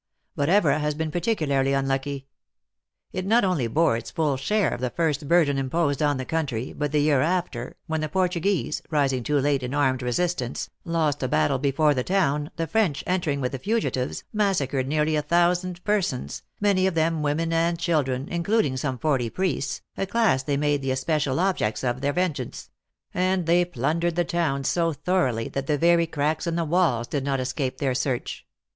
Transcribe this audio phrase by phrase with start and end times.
[0.35, 2.25] But Evora has been partic ularly unlucky.
[3.13, 5.29] It not only bore its full share of the THE ACTRESS IN HIGH LIFE.
[5.29, 9.21] 177 first burden imposed on the country, but the year after, when the Portuguese, rising
[9.21, 13.51] too late in armed resistance, lost a battle before the town, the French, entering with
[13.51, 18.43] the fugitives, massacred nearty a thou sand persons, many of them women and children, in
[18.43, 22.71] cluding some forty priests, a class they made the es pecial objects of their vengeance;
[23.13, 27.23] and they plundered the town so thoroughly, that the very cracks in the walls did
[27.23, 28.47] not escape their search.